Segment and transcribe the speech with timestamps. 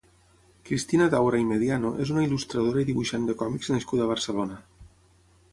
[0.69, 4.63] Cristina Daura i Mediano és una il·lustradora i dibuixant de còmics nascuda a Barcelona.